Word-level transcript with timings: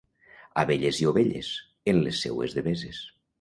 Abelles 0.61 1.01
i 1.03 1.07
ovelles, 1.11 1.51
en 1.93 2.01
les 2.07 2.23
seues 2.25 2.57
deveses. 2.61 3.05